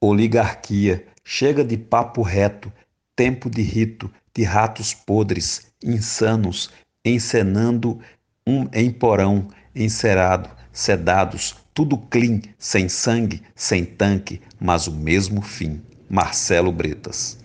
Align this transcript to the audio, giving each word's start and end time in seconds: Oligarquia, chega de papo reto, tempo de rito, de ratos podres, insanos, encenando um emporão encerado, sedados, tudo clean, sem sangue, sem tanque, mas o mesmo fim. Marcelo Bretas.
Oligarquia, 0.00 1.04
chega 1.24 1.64
de 1.64 1.76
papo 1.76 2.22
reto, 2.22 2.72
tempo 3.16 3.50
de 3.50 3.62
rito, 3.62 4.10
de 4.34 4.44
ratos 4.44 4.94
podres, 4.94 5.72
insanos, 5.82 6.70
encenando 7.04 7.98
um 8.46 8.68
emporão 8.72 9.48
encerado, 9.74 10.50
sedados, 10.72 11.56
tudo 11.74 11.98
clean, 11.98 12.40
sem 12.58 12.88
sangue, 12.88 13.42
sem 13.54 13.84
tanque, 13.84 14.40
mas 14.60 14.86
o 14.86 14.92
mesmo 14.92 15.42
fim. 15.42 15.82
Marcelo 16.08 16.72
Bretas. 16.72 17.38